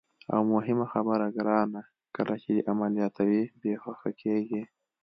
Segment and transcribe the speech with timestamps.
[0.33, 1.81] او مهمه خبره ګرانه،
[2.15, 4.61] کله چې دې عملیاتوي، بېهوښه کېږي.